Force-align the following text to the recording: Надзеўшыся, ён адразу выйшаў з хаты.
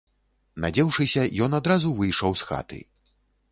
Надзеўшыся, 0.63 1.21
ён 1.47 1.51
адразу 1.59 1.93
выйшаў 2.01 2.31
з 2.43 2.49
хаты. 2.51 2.83